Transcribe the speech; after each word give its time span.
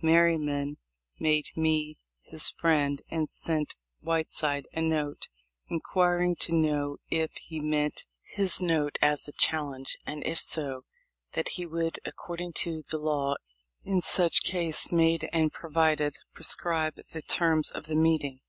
Merryman 0.00 0.78
made 1.20 1.48
me 1.54 1.98
his 2.22 2.48
friend, 2.48 3.02
and 3.10 3.28
sent 3.28 3.76
Whiteside 4.00 4.66
a 4.72 4.80
note, 4.80 5.28
inquiring 5.68 6.34
to 6.36 6.54
know 6.56 6.96
if 7.10 7.32
he 7.34 7.60
meant 7.60 8.06
his 8.22 8.62
note 8.62 8.98
as 9.02 9.28
a 9.28 9.32
challenge, 9.34 9.98
and 10.06 10.24
if 10.26 10.38
so, 10.38 10.86
that 11.32 11.50
he 11.60 11.66
would, 11.66 12.00
according 12.06 12.54
to 12.54 12.80
the 12.88 12.96
law 12.96 13.34
in 13.84 14.00
such 14.00 14.44
case 14.44 14.90
made 14.90 15.28
and 15.30 15.52
provided, 15.52 16.16
prescribe 16.32 16.94
the 17.12 17.20
terms 17.20 17.70
of 17.70 17.84
the 17.84 17.94
meeting. 17.94 18.40